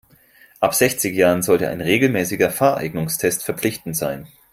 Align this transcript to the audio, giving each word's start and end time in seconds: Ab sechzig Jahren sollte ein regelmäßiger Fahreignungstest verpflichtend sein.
Ab 0.59 0.73
sechzig 0.73 1.15
Jahren 1.15 1.43
sollte 1.43 1.67
ein 1.69 1.79
regelmäßiger 1.79 2.49
Fahreignungstest 2.49 3.43
verpflichtend 3.45 3.95
sein. 3.95 4.25